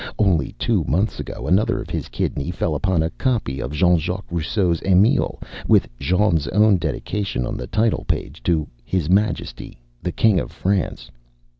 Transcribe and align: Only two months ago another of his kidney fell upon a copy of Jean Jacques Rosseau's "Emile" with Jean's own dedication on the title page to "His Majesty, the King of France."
Only 0.17 0.53
two 0.57 0.83
months 0.85 1.19
ago 1.19 1.45
another 1.45 1.79
of 1.79 1.91
his 1.91 2.07
kidney 2.07 2.49
fell 2.49 2.73
upon 2.73 3.03
a 3.03 3.11
copy 3.11 3.59
of 3.59 3.71
Jean 3.71 3.99
Jacques 3.99 4.25
Rosseau's 4.31 4.81
"Emile" 4.83 5.39
with 5.67 5.87
Jean's 5.99 6.47
own 6.47 6.77
dedication 6.77 7.45
on 7.45 7.55
the 7.55 7.67
title 7.67 8.05
page 8.07 8.41
to 8.45 8.67
"His 8.83 9.11
Majesty, 9.11 9.77
the 10.01 10.11
King 10.11 10.39
of 10.39 10.51
France." 10.51 11.11